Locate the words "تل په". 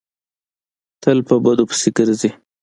1.01-1.35